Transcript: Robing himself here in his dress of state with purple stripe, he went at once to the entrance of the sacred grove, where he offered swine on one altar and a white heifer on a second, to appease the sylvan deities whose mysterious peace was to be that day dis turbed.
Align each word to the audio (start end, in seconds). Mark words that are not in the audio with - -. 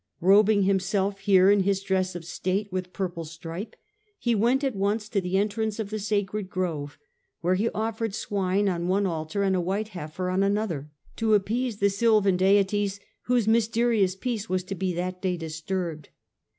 Robing 0.19 0.63
himself 0.63 1.19
here 1.19 1.51
in 1.51 1.59
his 1.59 1.83
dress 1.83 2.15
of 2.15 2.25
state 2.25 2.71
with 2.71 2.91
purple 2.91 3.23
stripe, 3.23 3.75
he 4.17 4.33
went 4.33 4.63
at 4.63 4.75
once 4.75 5.07
to 5.07 5.21
the 5.21 5.37
entrance 5.37 5.77
of 5.77 5.91
the 5.91 5.99
sacred 5.99 6.49
grove, 6.49 6.97
where 7.41 7.53
he 7.53 7.69
offered 7.69 8.15
swine 8.15 8.67
on 8.67 8.87
one 8.87 9.05
altar 9.05 9.43
and 9.43 9.55
a 9.55 9.61
white 9.61 9.89
heifer 9.89 10.31
on 10.31 10.41
a 10.41 10.51
second, 10.51 10.89
to 11.17 11.35
appease 11.35 11.77
the 11.77 11.87
sylvan 11.91 12.35
deities 12.35 12.99
whose 13.25 13.47
mysterious 13.47 14.15
peace 14.15 14.49
was 14.49 14.63
to 14.63 14.73
be 14.73 14.91
that 14.91 15.21
day 15.21 15.37
dis 15.37 15.61
turbed. 15.61 16.09